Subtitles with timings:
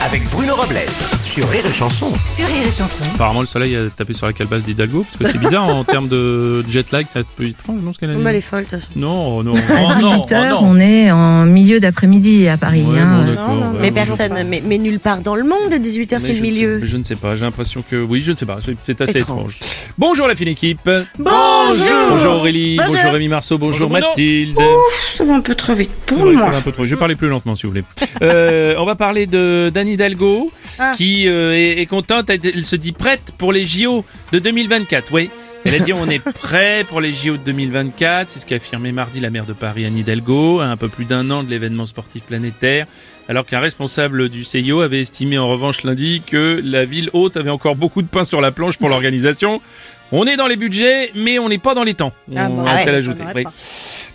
[0.00, 0.76] avec Bruno Robles,
[1.24, 2.06] sur Rire et Chanson.
[2.24, 3.04] Sur Rire et Chanson.
[3.16, 6.08] Apparemment, le soleil a tapé sur la calebasse d'Hidalgo, parce que c'est bizarre en termes
[6.08, 8.40] de jet lag, c'est un peu étrange, non, ce qu'elle a dit Bah, elle est
[8.40, 8.92] folle, de toute façon.
[8.96, 9.58] Non, non, À
[9.98, 10.70] oh, non, 18h, oh, non.
[10.70, 12.82] on est en milieu d'après-midi à Paris.
[12.88, 13.24] Ouais, hein.
[13.24, 16.28] bon, d'accord, ouais, mais personne, mais, mais nulle part dans le monde, 18h, Mais c'est
[16.28, 16.80] le sais- milieu.
[16.84, 19.56] je ne sais pas, j'ai l'impression que oui, je ne sais pas, c'est- assez Étrange.
[19.56, 19.58] étrange.
[19.98, 20.88] Bonjour la fine équipe.
[21.18, 21.28] Bonjour
[22.10, 23.12] Bonjour Aurélie, bonjour, Bonjour.
[23.12, 23.90] Rémi Marceau, bonjour.
[23.90, 24.56] Mathilde.
[25.16, 26.50] Ça va un peu trop vite pour Ouais, ça moi.
[26.50, 26.84] va un peu trop.
[26.86, 27.84] Je vais parler plus lentement si vous voulez.
[28.22, 30.92] Euh, on va parler de d'Anne Hidalgo Ah.
[30.96, 32.30] qui euh, est, est contente.
[32.30, 35.08] Elle, elle se dit prête pour les JO de 2024.
[35.12, 35.30] Oui.
[35.64, 38.30] Elle a dit on est prêt pour les JO de 2024.
[38.30, 41.04] C'est ce qu'a affirmé mardi la maire de Paris Anne Hidalgo à un peu plus
[41.04, 42.86] d'un an de l'événement sportif planétaire.
[43.28, 47.50] Alors qu'un responsable du CIO avait estimé en revanche lundi que la ville haute avait
[47.50, 49.60] encore beaucoup de pain sur la planche pour l'organisation.
[50.12, 52.12] On est dans les budgets, mais on n'est pas dans les temps.
[52.32, 52.62] On Ah bon.
[52.62, 52.88] va Ah ouais.
[52.94, 53.22] ajouter.
[53.34, 53.44] Oui.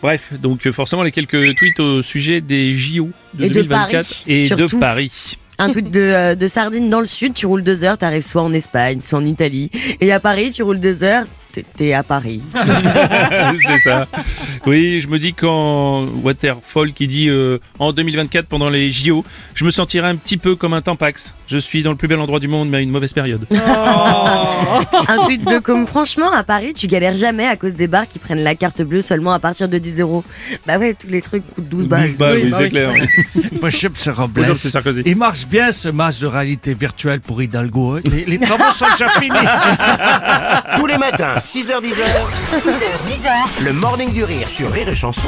[0.02, 3.92] Bref, donc euh, forcément les quelques tweets au sujet des JO de Et de 2024
[3.92, 4.80] Paris, et de.
[4.80, 5.12] Paris.
[5.64, 8.42] Un tweet de, euh, de sardines dans le sud, tu roules deux heures, t'arrives soit
[8.42, 9.72] en Espagne, soit en Italie.
[10.02, 11.26] Et à Paris, tu roules deux heures,
[11.62, 12.42] t'es- à Paris.
[13.68, 14.08] c'est ça.
[14.66, 19.24] Oui, je me dis quand Waterfall qui dit euh, en 2024 pendant les JO,
[19.54, 21.34] je me sentirai un petit peu comme un Tampax.
[21.48, 23.46] Je suis dans le plus bel endroit du monde mais à une mauvaise période.
[25.08, 28.20] Un tweet de comme, franchement, à Paris, tu galères jamais à cause des bars qui
[28.20, 30.24] prennent la carte bleue seulement à partir de 10 euros.
[30.66, 32.10] Bah ouais, tous les trucs coûtent 12 balles.
[32.10, 32.94] 12 balles, oui, bah c'est clair.
[33.62, 34.34] Bonjour, c'est Robles.
[34.42, 35.04] Bonjour, c'est Sarkozy.
[35.06, 37.98] Il marche bien ce masque de réalité virtuelle pour Hidalgo.
[37.98, 38.02] hein.
[38.06, 39.36] Les, les travaux sont déjà finis.
[40.76, 41.94] Tous les matins, 6h10,
[42.54, 43.64] 6h, 10h.
[43.66, 45.28] le Morning du Rire sur Rire et Chanson.